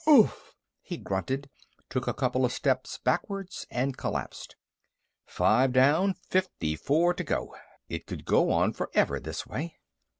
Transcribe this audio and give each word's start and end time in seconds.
"Oof!" 0.09 0.55
he 0.81 0.97
grunted, 0.97 1.47
took 1.87 2.07
a 2.07 2.13
couple 2.15 2.43
of 2.43 2.51
steps 2.51 2.97
backwards, 2.97 3.67
and 3.69 3.95
collapsed. 3.95 4.55
Five 5.27 5.73
down. 5.73 6.15
Fifty 6.27 6.75
four 6.75 7.13
to 7.13 7.23
go. 7.23 7.55
It 7.87 8.07
could 8.07 8.25
go 8.25 8.49
on 8.49 8.73
forever 8.73 9.19
this 9.19 9.45
way. 9.45 9.77